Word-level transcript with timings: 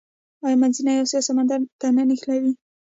آیا 0.45 0.57
منځنۍ 0.61 0.95
اسیا 0.99 1.19
سمندر 1.27 1.59
ته 1.79 1.87
نه 1.95 2.03
نښلوي؟ 2.07 2.53